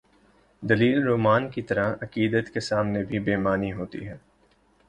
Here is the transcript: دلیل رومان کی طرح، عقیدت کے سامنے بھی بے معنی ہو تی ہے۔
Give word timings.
دلیل 0.63 1.03
رومان 1.03 1.49
کی 1.49 1.61
طرح، 1.61 1.93
عقیدت 2.01 2.49
کے 2.49 2.59
سامنے 2.59 3.03
بھی 3.03 3.19
بے 3.19 3.37
معنی 3.37 3.73
ہو 3.73 3.85
تی 3.85 4.07
ہے۔ 4.07 4.17